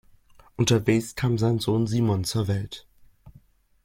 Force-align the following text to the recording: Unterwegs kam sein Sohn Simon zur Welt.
Unterwegs 0.57 1.13
kam 1.13 1.37
sein 1.37 1.59
Sohn 1.59 1.85
Simon 1.85 2.23
zur 2.23 2.47
Welt. 2.47 2.87